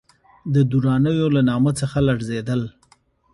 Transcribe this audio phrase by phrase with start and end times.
[0.53, 2.61] د درانیو له نامه څخه لړزېدل.